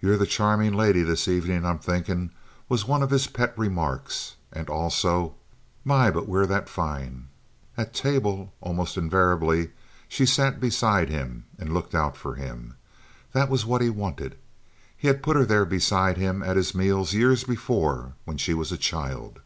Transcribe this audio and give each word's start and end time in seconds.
"You're 0.00 0.16
the 0.16 0.26
charming 0.26 0.74
lady 0.74 1.04
this 1.04 1.28
evenin', 1.28 1.64
I'm 1.64 1.78
thinkin'," 1.78 2.32
was 2.68 2.88
one 2.88 3.04
of 3.04 3.10
his 3.10 3.28
pet 3.28 3.56
remarks; 3.56 4.34
and 4.52 4.68
also, 4.68 5.36
"My, 5.84 6.10
but 6.10 6.28
we're 6.28 6.44
that 6.46 6.68
fine!" 6.68 7.28
At 7.76 7.94
table 7.94 8.52
almost 8.60 8.96
invariably 8.96 9.70
she 10.08 10.26
sat 10.26 10.58
beside 10.58 11.08
him 11.08 11.44
and 11.56 11.72
looked 11.72 11.94
out 11.94 12.16
for 12.16 12.34
him. 12.34 12.74
That 13.32 13.48
was 13.48 13.64
what 13.64 13.80
he 13.80 13.90
wanted. 13.90 14.34
He 14.96 15.06
had 15.06 15.22
put 15.22 15.36
her 15.36 15.44
there 15.44 15.64
beside 15.64 16.16
him 16.16 16.42
at 16.42 16.56
his 16.56 16.74
meals 16.74 17.14
years 17.14 17.44
before 17.44 18.14
when 18.24 18.38
she 18.38 18.54
was 18.54 18.72
a 18.72 18.76
child. 18.76 19.38